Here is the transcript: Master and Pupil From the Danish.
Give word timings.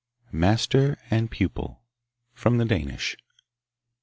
Master 0.31 0.97
and 1.11 1.29
Pupil 1.29 1.83
From 2.33 2.57
the 2.57 2.65
Danish. 2.65 3.15